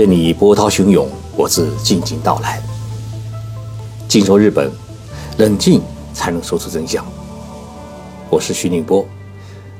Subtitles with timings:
[0.00, 2.58] 任你波涛汹涌，我自静静到来。
[4.08, 4.72] 静说日本，
[5.36, 5.82] 冷静
[6.14, 7.04] 才能说出真相。
[8.30, 9.06] 我是徐宁波，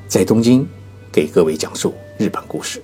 [0.06, 0.69] 在东京
[1.11, 2.83] 给各位讲述日本故事。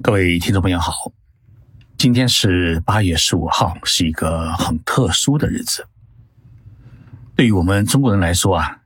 [0.00, 1.10] 各位听众朋友好，
[1.98, 5.84] 今天是八月十五号，是一个很特殊的日子。
[7.34, 8.78] 对于我们中国人来说啊，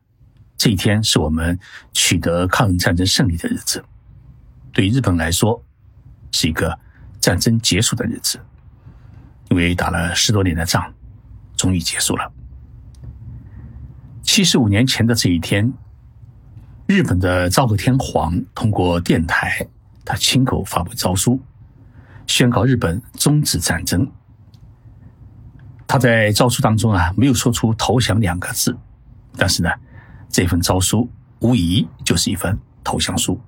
[0.56, 1.58] 这一天是我们
[1.92, 3.84] 取得抗日战争胜利的日子。
[4.72, 5.62] 对于日本来说，
[6.36, 6.78] 是一个
[7.18, 8.38] 战争结束的日子，
[9.48, 10.92] 因为打了十多年的仗，
[11.56, 12.30] 终于结束了。
[14.22, 15.72] 七十五年前的这一天，
[16.86, 19.66] 日本的昭和天皇通过电台，
[20.04, 21.40] 他亲口发布诏书，
[22.26, 24.06] 宣告日本终止战争。
[25.86, 28.76] 他在诏书当中啊，没有说出投降两个字，
[29.38, 29.70] 但是呢，
[30.28, 33.40] 这份诏书无疑就是一份投降书。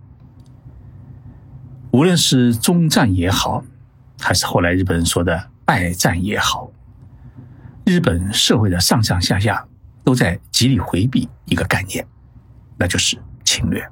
[1.91, 3.65] 无论是中战也好，
[4.21, 6.71] 还是后来日本人说的败战也好，
[7.85, 9.67] 日本社会的上上下下
[10.05, 12.07] 都在极力回避一个概念，
[12.77, 13.89] 那就是侵略。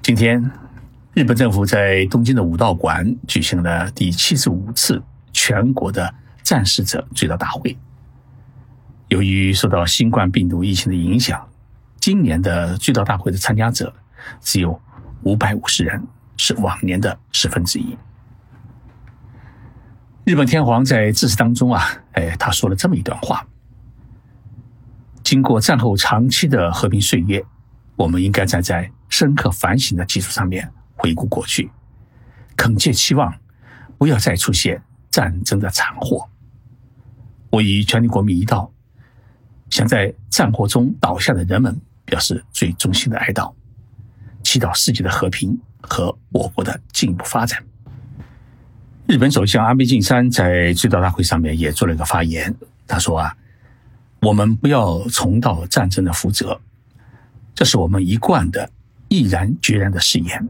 [0.00, 0.48] 今天，
[1.12, 5.02] 日本政府在东京的武道馆举行了第七十五次
[5.32, 7.76] 全国的战死者追悼大会。
[9.08, 11.48] 由于受到新冠病毒疫情的影响，
[11.98, 13.92] 今年的追悼大会的参加者
[14.40, 14.80] 只有。
[15.24, 16.02] 五百五十人
[16.36, 17.96] 是往年的十分之一。
[20.24, 23.46] 日本天皇在致辞当中啊，哎，他说了这么一段话：
[25.22, 27.44] 经过战后长期的和平岁月，
[27.96, 31.70] 我们应该站在深刻反省的基础上面回顾过去，
[32.56, 33.34] 恳切期望
[33.98, 36.28] 不要再出现战争的惨祸。
[37.50, 38.72] 我与全体国民一道，
[39.70, 43.52] 向在战火中倒下的人们表示最衷心的哀悼。
[44.44, 47.64] 祈祷世界的和平和我国的进一步发展。
[49.06, 52.54] 日本首相安倍晋三在追悼大会上面也做了一个发言，
[52.86, 53.36] 他说：“啊，
[54.20, 56.60] 我们不要重蹈战争的覆辙，
[57.54, 58.70] 这是我们一贯的
[59.08, 60.48] 毅然决然的誓言。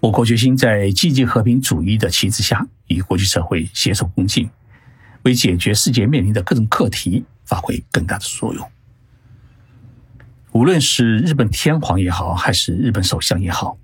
[0.00, 4.50] 我国决心在积极和平主义的旗帜下，与国际社会携手共进，
[5.22, 8.68] 为解决世界面临的各种课题发挥更大的作用。”
[10.52, 13.78] 无论是日本天皇也好，还是日本首相也好，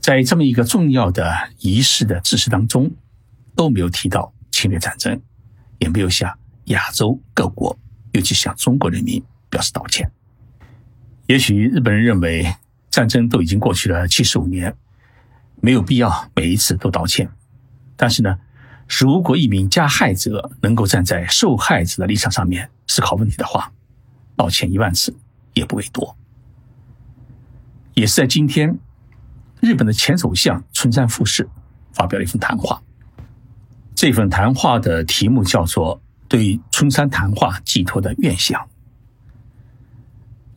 [0.00, 2.90] 在这么一个重要的仪式的致辞当中，
[3.54, 5.20] 都没有提到侵略战争，
[5.78, 7.78] 也没有向亚洲各国，
[8.12, 10.10] 尤其向中国人民表示道歉。
[11.26, 12.52] 也许日本人认为
[12.90, 14.74] 战争都已经过去了七十五年，
[15.60, 17.30] 没有必要每一次都道歉。
[17.96, 18.36] 但是呢，
[18.88, 23.72] 如果一名加害者能够站在受害者的立场上面思考问题的话，
[24.34, 25.14] 道歉一万次。
[25.54, 26.16] 也不为多，
[27.94, 28.78] 也是在今天，
[29.60, 31.48] 日本的前首相村山富士
[31.92, 32.80] 发表了一份谈话。
[33.94, 38.60] 这份谈话的题目叫做《对村山谈话寄托的愿想》。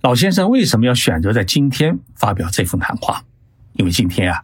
[0.02, 3.25] 老先生为什么要选择在今天发表这份谈话？
[3.74, 4.44] 因为今天啊，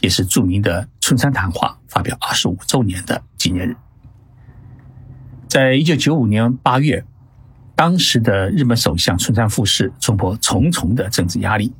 [0.00, 3.76] 也是著名的村山谈话发表二十五周年的纪念日。
[5.46, 7.04] 在一九九五年八月。
[7.76, 11.72] 当时的日本首相村山富士冲破重重的政治压力，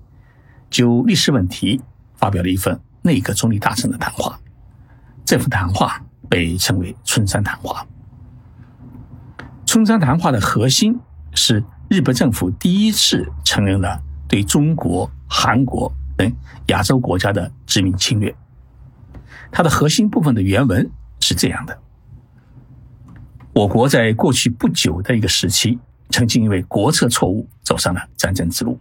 [0.69, 1.81] 就历史问题
[2.17, 4.39] 发表了一份内阁总理大臣的谈话。
[5.25, 7.87] 这份谈话被称为村山谈话。
[9.65, 10.99] 村山谈话的核心
[11.35, 16.33] 是日本政府第一次承认了对中国、韩国等
[16.67, 18.35] 亚洲国家的殖民侵略。
[19.53, 20.91] 它的核心部分的原文
[21.21, 21.79] 是这样的。
[23.55, 25.79] 我国在过去不久的一个时期，
[26.11, 28.81] 曾经因为国策错误走上了战争之路，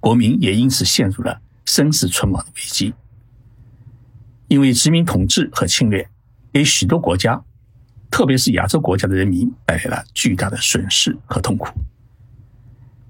[0.00, 2.92] 国民也因此陷入了生死存亡的危机。
[4.48, 6.06] 因为殖民统治和侵略，
[6.52, 7.42] 给许多国家，
[8.10, 11.68] 特别是亚洲国家的人民带来了巨大的损失和痛苦。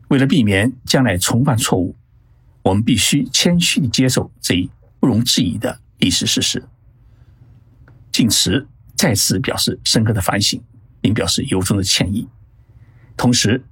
[0.06, 1.96] 为了避免将来重犯错误，
[2.62, 4.70] 我们必须谦虚地接受这一
[5.00, 6.62] 不容置疑的历史事实。
[8.12, 10.62] 敬辞再次表示深刻的反省。
[11.02, 12.26] 并表示由衷的歉意，
[13.16, 13.62] 同时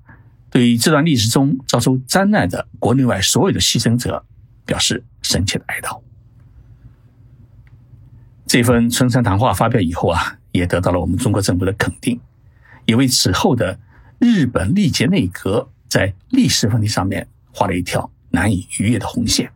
[0.51, 4.27] 对于这段历史中遭受灾难的国内外所有的牺牲者
[4.67, 6.03] 表示深切的哀悼。
[8.47, 12.21] 这份村山谈话发表以后啊，也得到了我们中国政府的肯定，
[12.85, 13.79] 也为此后的
[14.19, 19.53] 日本历届内阁在历史问题上面画了一条难以逾越的红线。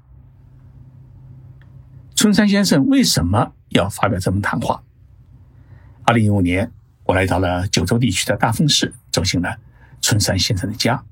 [2.14, 4.84] 村山先生为什么要发表这份谈话？
[6.04, 6.70] 二零一五年。
[7.04, 9.56] 我来到了九州地区的大丰市，走进了
[10.00, 11.04] 村山先生的家。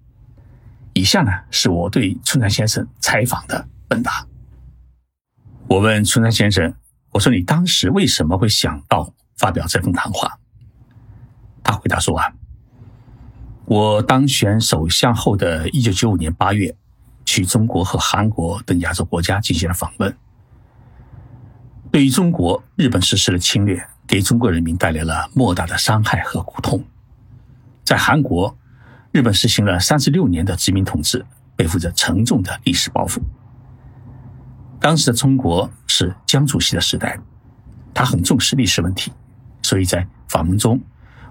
[0.94, 4.27] 以下呢是我对村山先生采访的问答。
[5.69, 6.75] 我问村山先生
[7.12, 10.39] ：“我说你当时为什么会想到发表这份谈话？”
[11.65, 12.33] 他回答说：“啊，
[13.65, 16.77] 我当选首相后的一九九五年八月，
[17.25, 20.15] 去中国和韩国等亚洲国家进行了访问。
[21.91, 26.85] 对于中国，日本实施了侵略，给中国人民带来了莫大的伤害和苦痛。
[27.85, 28.57] 在韩国，
[29.11, 31.25] 日本实行了三十六年的殖民统治，
[31.57, 33.21] 背负着沉重的历史包袱。”
[34.81, 37.19] 当时的中国是江主席的时代，
[37.95, 39.13] 他很重视历史问题，
[39.63, 40.81] 所以在访问中，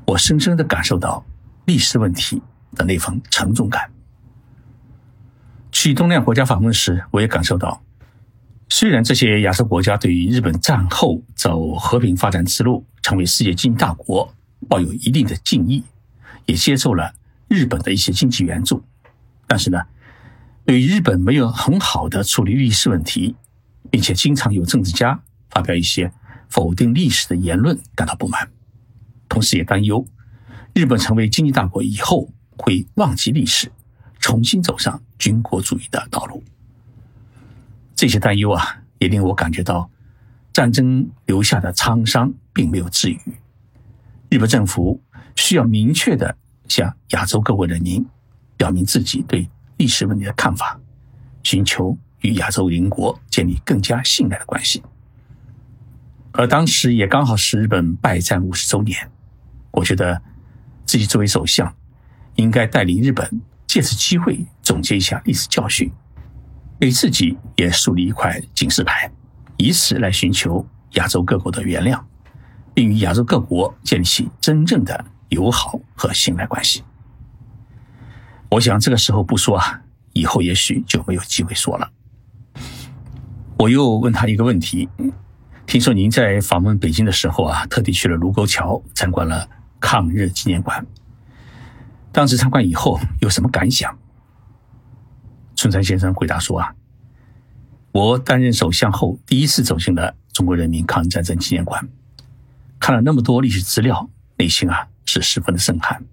[0.05, 1.25] 我深深的感受到
[1.65, 2.41] 历史问题
[2.75, 3.91] 的那份沉重感。
[5.71, 7.81] 去东南亚国家访问时，我也感受到，
[8.73, 14.33] 虽然这些亚洲国家对于日本战后走和平发展之路、成为世界经济大国
[14.69, 15.83] 抱有一定的敬意，
[16.45, 17.13] 也接受了
[17.49, 18.81] 日本的一些经济援助，
[19.45, 19.81] 但是呢，
[20.63, 23.35] 对于日本没有很好的处理历史问题。
[23.89, 25.19] 并且经常有政治家
[25.49, 26.09] 发表一些
[26.47, 28.49] 否定历史的言论，感到不满，
[29.27, 30.07] 同时也担忧
[30.73, 33.69] 日本成为经济大国以后会忘记历史，
[34.17, 36.41] 重新走上军国主义的道路。
[38.01, 39.87] 这些担忧啊，也令我感觉到
[40.51, 43.19] 战争留下的沧桑并没有治愈。
[44.27, 44.99] 日本政府
[45.35, 46.35] 需要明确的
[46.67, 48.03] 向亚洲各国人民
[48.57, 50.79] 表明自己对历史问题的看法，
[51.43, 51.95] 寻求。
[52.21, 54.83] 与亚洲邻国建立更加信赖的关系，
[56.33, 59.09] 而当时也刚好是日本败战五十周年，
[59.71, 60.21] 我觉得
[60.85, 61.75] 自己作为首相，
[62.35, 65.91] 应该带领日本借此机会总结一下历史教训，
[66.81, 69.07] 给自己也树立一块警示牌，
[69.55, 72.01] 以此来寻求亚洲各国的原谅，
[72.73, 76.83] 并与亚洲各国建立起真正的友好和信赖关系。
[78.49, 79.79] 我想这个时候不说啊，
[80.13, 81.87] 以后也许就没有机会说了。
[83.59, 84.89] 我又问他一个问题：
[85.67, 89.47] 听说您在访问北京的时候啊，特地去了卢沟桥参观了
[89.79, 90.83] 抗日纪念馆。
[92.11, 93.95] 当时参观以后有什么感想？
[95.61, 96.73] 孙山先生回答说啊，
[97.91, 101.87] 我担任首相后第一次走进了中国人民抗日战争纪念馆，
[102.79, 106.03] 看了那么多历史资料，内心啊是十分的震撼。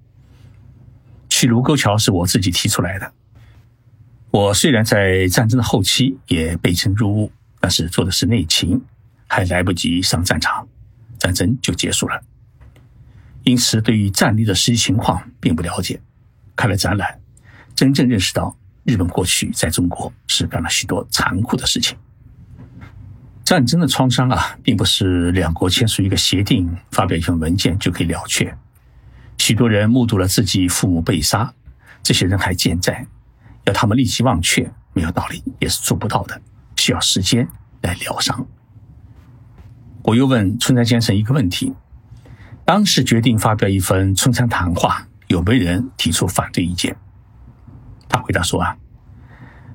[1.31, 3.11] 去卢沟桥是我自己提出来的。
[4.31, 7.33] 我虽然在战争的后期也被征入伍。
[7.61, 8.81] 但是做的是内勤，
[9.27, 10.69] 还来不及上战场，
[11.19, 12.23] 战争就结束了。
[13.43, 16.01] 因此，对于战地的实际情况并不了解。
[16.55, 17.19] 看了展览，
[17.75, 18.57] 真正认识到
[18.89, 21.95] 日本过去在中国是干了许多残酷的事情。
[23.45, 28.57] 战争的创伤啊，并不是两国签署一个协定、发表一份文件就可以了却。
[29.37, 31.53] 许多人目睹了自己父母被杀，
[32.03, 33.07] 这些人还健在，
[33.67, 36.41] 要他们立即忘却，没有道理，也是做不到的。
[36.77, 37.47] 需要时间
[37.83, 38.47] 来疗伤。
[40.05, 41.75] 我又问春山先生一个问题：
[42.65, 46.97] 当时决定发表一份春山谈话，有没人提出反对意见？
[48.09, 48.77] 他回答说：“啊，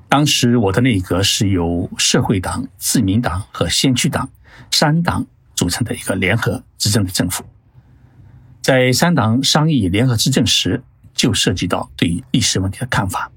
[0.08, 4.28] 当时我的内阁是由社会党、自民党和先驱党
[4.70, 7.44] 三党组成的一个联合执政的政府。
[8.60, 10.82] 在三党商议联合执政时，
[11.14, 13.30] 就涉及到对历史问题的看法。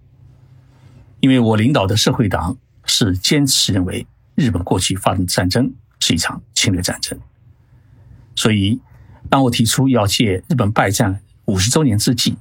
[1.20, 2.58] 因为我领导的社会党。”
[2.90, 7.20] 是坚持认为日本过去发动战争是一场侵略战争，
[8.34, 8.80] 所以
[9.30, 12.38] 当我提出要借日本败战五十周年之际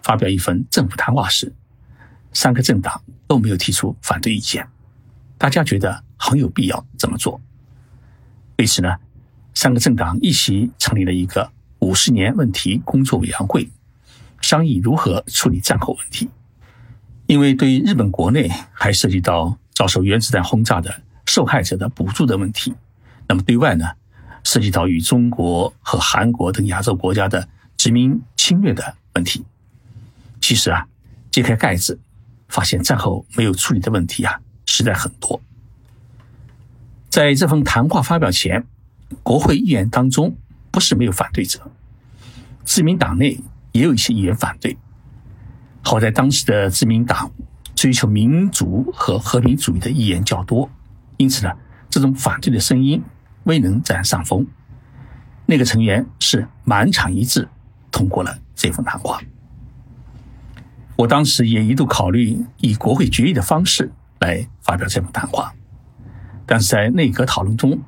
[0.00, 1.52] 发表一份政府谈话时，
[2.32, 4.66] 三个政党都没有提出反对意见，
[5.36, 7.40] 大家觉得很有必要这么做。
[8.58, 8.96] 为此呢，
[9.54, 13.68] 三个政党一起成立了一个五十年问题工作委员会，
[14.40, 16.28] 商议如何处理战后问题，
[17.26, 19.56] 因为对日本国内还涉及到。
[19.72, 20.94] 遭受原子弹轰炸的
[21.24, 22.74] 受害者的补助的问题，
[23.26, 23.86] 那么对外呢，
[24.44, 29.42] 涉及到与中国和韩国等亚洲国家的殖民侵略的问题。
[30.38, 30.86] 其实啊，
[31.30, 31.98] 揭开盖子，
[32.50, 35.40] 发现战后没有处理的问题啊，实在很多。
[37.08, 38.66] 在这份谈话发表前，
[39.22, 40.36] 国会议员当中
[40.70, 41.70] 不是没有反对者，
[42.64, 43.40] 自民党内
[43.72, 44.76] 也有一些议员反对。
[45.80, 47.30] 好在当时的自民党。
[47.76, 50.68] 追求民主和和平主义的议员较多，
[51.16, 51.52] 因此呢，
[51.88, 53.02] 这种反对的声音
[53.44, 54.46] 未能占上风。
[55.46, 57.48] 那个成员是满场一致
[57.90, 59.18] 通过了这份谈话。
[61.00, 65.50] 我当时也一度考虑以国会决议的方式来发表这份谈话，
[66.44, 67.78] 但是在内阁讨论中，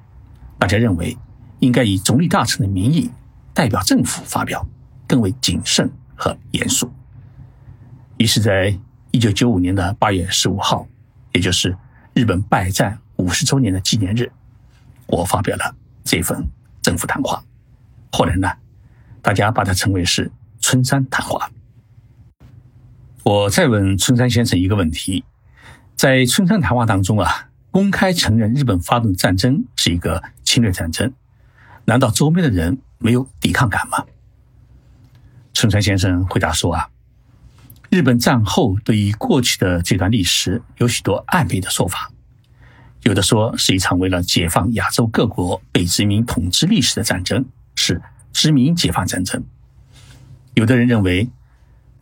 [0.59, 1.15] 大家认为
[1.59, 3.11] 应该以总理大臣的名义
[3.53, 4.67] 代表政府发表，
[5.07, 6.91] 更为谨慎和严肃。
[8.17, 8.75] 于是，在
[9.11, 10.87] 一九九五年的八月十五号，
[11.35, 11.77] 也就是
[12.15, 14.33] 日本败战五十周年的纪念日，
[15.07, 16.43] 我发表了这份
[16.81, 17.45] 政府谈话。
[18.11, 18.51] 后来呢，
[19.21, 21.51] 大家把它称为是春山谈话。
[23.25, 25.25] 我再问春山先生一个问题：
[25.95, 31.13] 在春山谈话当中啊，公开承认日本发动战争是一个侵略战争，
[31.85, 34.05] 难道周边的人没有抵抗感吗？
[35.55, 36.89] 春山先生回答说啊。
[37.91, 42.11] 日本战后对于过去的这段历史有许多暧昧的说法，
[43.03, 47.45] 有的说是一场为了解放亚洲各国被殖民统治历史的战争，
[47.77, 48.03] 是
[48.33, 49.43] 殖民解放战争；
[50.55, 51.29] 有的人认为，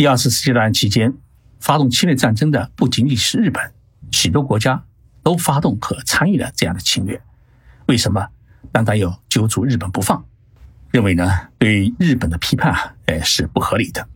[0.00, 1.12] 第二次世界大战期间
[1.58, 3.70] 发动侵略战争的不仅仅是日本，
[4.10, 4.82] 许多国家
[5.22, 7.20] 都发动和参与了这样的侵略。
[7.84, 8.28] 为什么？
[8.72, 10.24] 单单要揪住日本不放？
[10.90, 11.30] 认为呢？
[11.58, 14.08] 对日本的批判啊，哎是不合理的。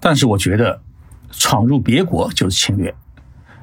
[0.00, 0.82] 但是我觉得。
[1.30, 2.92] 闯入别国就是侵略，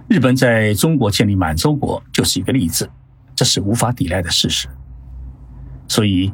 [0.08, 2.90] 日本在中国建立满洲国就是一个例子，
[3.36, 4.70] 这是无法抵赖的事实。
[5.90, 6.34] 所以，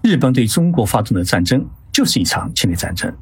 [0.00, 3.12] 日本对中国发动的战争就是一场侵略战争。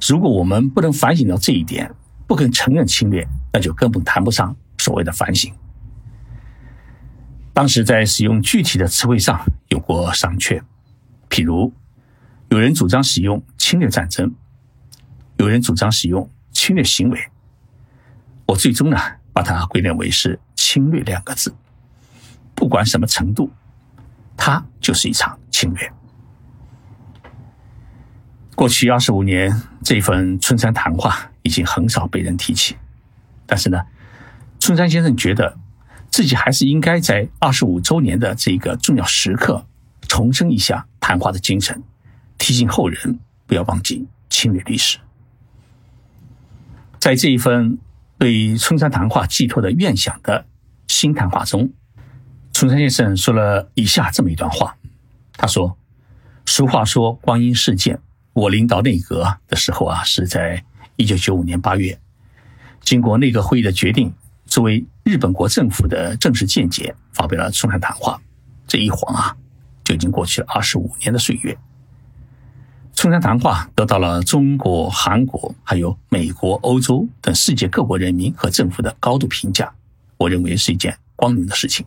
[0.00, 1.90] 如果我们不能反省到这一点，
[2.26, 5.52] 不肯承认侵略，那就根本谈不上所谓的反省。
[7.52, 10.62] 当时在使用具体的词汇上有过商榷，
[11.30, 11.72] 譬如
[12.48, 14.34] 有人主张使用侵略战争，
[15.38, 16.30] 有人主张使用。
[16.52, 17.20] 侵略行为，
[18.46, 18.96] 我最终呢
[19.30, 21.54] 把它归类为是“侵略”两个字。
[22.54, 23.50] 不管什么程度，
[24.38, 25.92] 它就是一场侵略。
[28.56, 32.74] 过去二十五年，这份春山谈话已经很少被人提起，
[33.44, 33.84] 但是呢，
[34.58, 35.58] 春山先生觉得
[36.10, 39.66] 自己还是应该在二十五周年的这个重要时刻，
[40.08, 41.82] 重申一下谈话的精神，
[42.38, 44.96] 提醒后人不要忘记侵略历史。
[46.98, 47.78] 在这一份
[48.16, 50.46] 对春山谈话寄托的愿想的
[50.88, 51.70] 新谈话中，
[52.54, 54.78] 春山先生说了以下这么一段话。
[55.36, 55.76] 他说
[56.46, 58.00] ：“俗话说，光阴似箭。
[58.36, 60.62] 我领导内阁的时候啊，是在
[60.96, 61.98] 一九九五年八月，
[62.82, 64.12] 经过内阁会议的决定，
[64.44, 68.20] 作为日本国政府的正式见解，发表了春山谈话。
[68.66, 69.34] 这一晃啊，
[69.82, 71.56] 就已经过去了二十五年的岁月。”
[72.92, 79.72] 春山谈话得到了中国、韩国、还有美国、欧洲等世界各国人民和政府的高度评价，
[80.18, 81.86] 我认为是一件光荣的事情。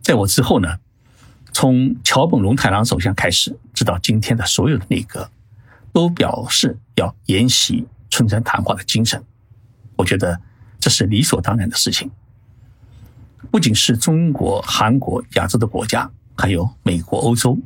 [0.00, 0.76] 在我之后呢，
[1.52, 5.30] 从桥本龙太郎首相开始，直到今天的所有的内阁，
[5.92, 9.22] 都表示要沿袭春山谈话的精神。
[9.96, 10.40] 我觉得
[10.80, 12.10] 这是理所当然的事情。
[13.50, 17.58] 不仅是中国、韩国、亚洲的国家，还有美国、欧洲、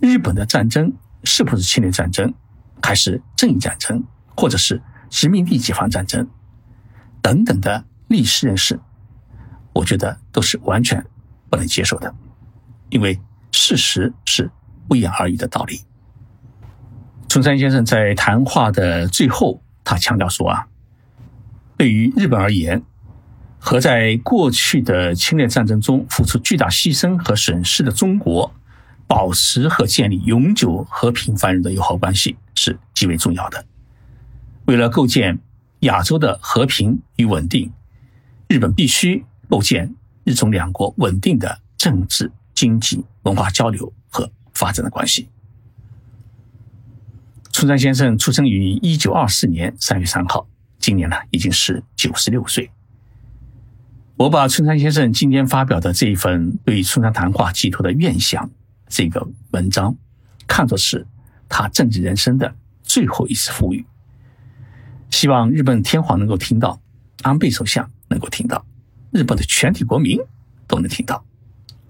[0.00, 0.92] 日本的战争。
[1.26, 2.34] 是不是侵略战争，
[2.82, 4.04] 还是正义战争，
[4.36, 6.28] 或者是殖民地解放战争
[7.22, 8.78] 等等的历史认识，
[9.72, 11.02] 我觉得都是完全
[11.48, 12.14] 不能接受的，
[12.90, 13.20] 因为
[13.52, 14.50] 事实是
[14.88, 15.80] 不言而喻的道理。
[17.28, 20.66] 春山先生在谈话的最后，他强调说啊，
[21.76, 22.82] 对于日本而言，
[23.58, 28.52] 和在过去的侵略战争中付出巨大牺牲和损失的中国。
[29.06, 33.62] 保持和建立永久和平繁荣的友好关系是极为重要的。
[34.64, 35.38] 为了构建
[35.80, 37.70] 亚洲的和平与稳定，
[38.48, 45.28] 日本必须构建日中两国稳定的政治、经济、文化交流和发展的关系。
[47.52, 50.46] 春山先生出生于一九二四年三月三号，
[50.78, 52.70] 今年呢已经是九十六岁。
[54.16, 58.50] 我把春山先生今天发表的这一份对春山谈话寄托的愿想。
[58.86, 59.96] 这个文章
[60.46, 61.06] 看作是
[61.48, 63.84] 他政治人生的最后一次呼吁，
[65.10, 66.80] 希望日本天皇能够听到，
[67.22, 68.64] 安倍首相能够听到，
[69.10, 70.18] 日本的全体国民
[70.68, 71.24] 都能听到。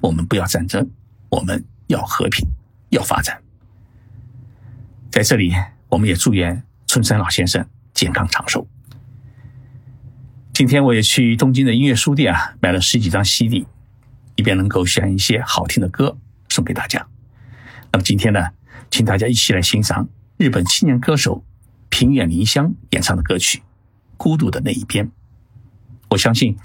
[0.04, 0.90] 我们不要战争，
[1.30, 2.46] 我们要和平，
[2.90, 3.42] 要发展。
[5.10, 5.54] 在这里，
[5.88, 8.66] 我们也祝愿春山老先生健康长寿。
[10.52, 13.66] 今天我也去东京的音乐书店啊，买了十几张 CD，
[14.36, 16.18] 以便能够选一些好听的歌。
[16.50, 17.04] 送给大家。
[17.90, 18.40] 那么今天呢，
[18.90, 20.06] 请大家一起来欣赏
[20.36, 21.42] 日本青年歌手
[21.88, 23.58] 平远绫香演唱的歌曲
[24.18, 25.06] 《孤独的那一边》。
[26.10, 26.58] 我相信，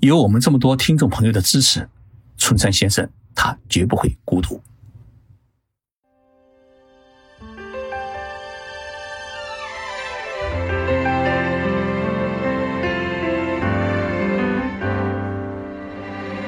[0.00, 1.88] 有我们这么多听众朋友的支持，
[2.37, 4.49] 春山先生他绝不会孤独。
[4.51, 4.59] 手を
[7.41, 7.71] 振ろ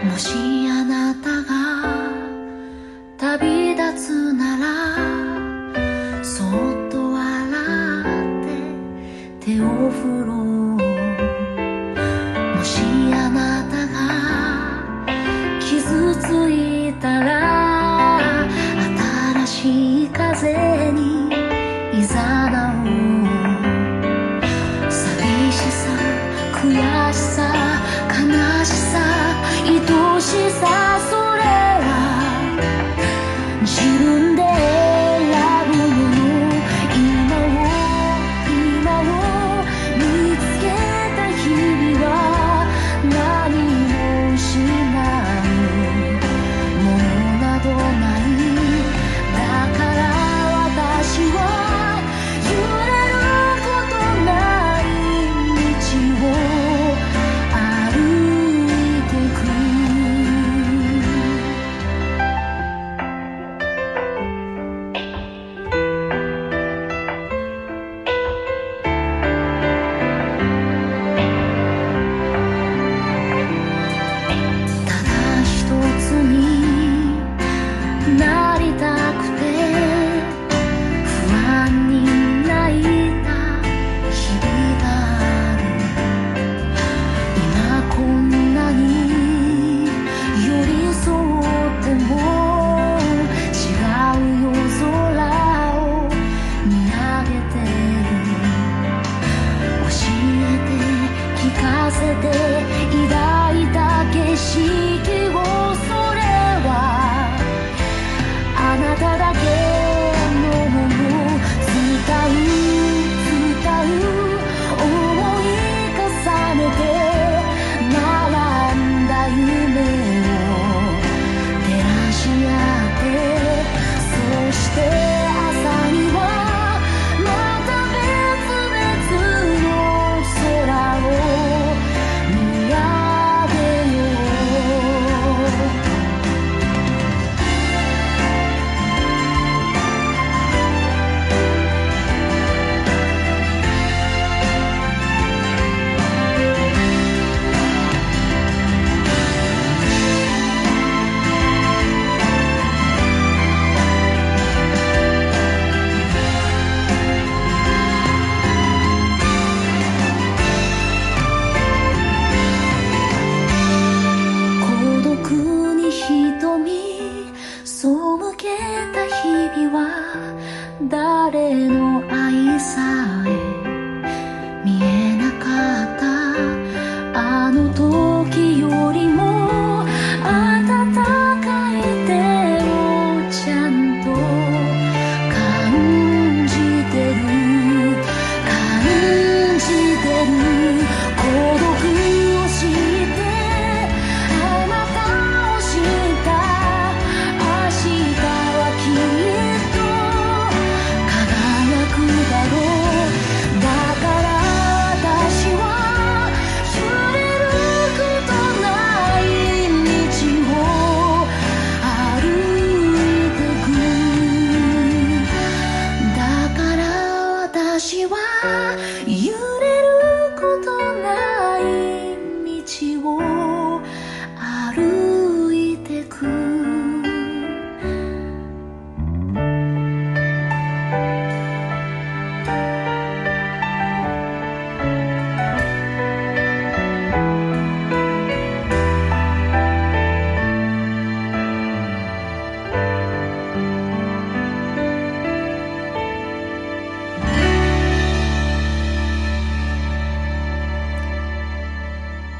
[0.03, 0.29] うもし
[0.69, 1.56] あなたが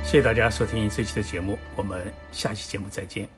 [0.09, 3.29] 谢谢大家收听这期的节目，我们下期节目再见。